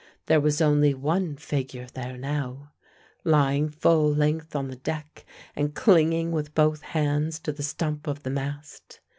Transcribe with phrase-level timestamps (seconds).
[0.25, 2.71] There was only one figure there now,
[3.23, 8.23] lying full length on the deck, and clinging with both hands to the stump of
[8.23, 8.99] the mast.